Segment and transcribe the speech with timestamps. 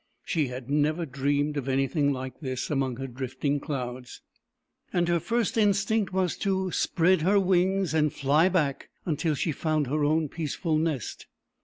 [0.25, 4.21] She had never dreamed of anything like this, among her drifting clouds,
[4.91, 9.51] and her first in stinct was to spread her wings and fly back until she
[9.51, 11.27] found her own peaceful nest.